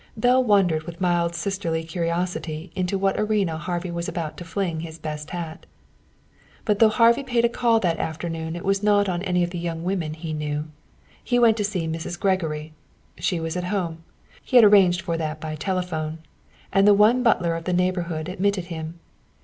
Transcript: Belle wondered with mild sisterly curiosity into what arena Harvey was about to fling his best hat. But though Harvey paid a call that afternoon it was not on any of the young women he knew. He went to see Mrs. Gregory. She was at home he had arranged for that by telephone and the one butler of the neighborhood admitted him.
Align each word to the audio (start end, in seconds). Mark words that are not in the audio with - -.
Belle 0.17 0.43
wondered 0.43 0.81
with 0.87 0.99
mild 0.99 1.35
sisterly 1.35 1.83
curiosity 1.83 2.71
into 2.75 2.97
what 2.97 3.19
arena 3.19 3.59
Harvey 3.59 3.91
was 3.91 4.07
about 4.07 4.35
to 4.37 4.43
fling 4.43 4.79
his 4.79 4.97
best 4.97 5.29
hat. 5.29 5.67
But 6.65 6.79
though 6.79 6.89
Harvey 6.89 7.21
paid 7.21 7.45
a 7.45 7.49
call 7.49 7.79
that 7.81 7.99
afternoon 7.99 8.55
it 8.55 8.65
was 8.65 8.81
not 8.81 9.07
on 9.07 9.21
any 9.21 9.43
of 9.43 9.51
the 9.51 9.59
young 9.59 9.83
women 9.83 10.15
he 10.15 10.33
knew. 10.33 10.65
He 11.23 11.37
went 11.37 11.55
to 11.57 11.63
see 11.63 11.87
Mrs. 11.87 12.19
Gregory. 12.19 12.73
She 13.19 13.39
was 13.39 13.55
at 13.55 13.65
home 13.65 14.03
he 14.41 14.55
had 14.57 14.65
arranged 14.65 15.01
for 15.01 15.17
that 15.17 15.39
by 15.39 15.53
telephone 15.53 16.17
and 16.73 16.87
the 16.87 16.95
one 16.95 17.21
butler 17.21 17.53
of 17.55 17.65
the 17.65 17.71
neighborhood 17.71 18.27
admitted 18.27 18.65
him. 18.73 18.99